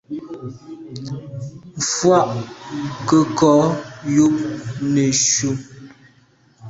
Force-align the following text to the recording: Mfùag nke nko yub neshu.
Mfùag 1.79 2.29
nke 3.01 3.17
nko 3.29 3.51
yub 4.15 4.35
neshu. 4.93 5.49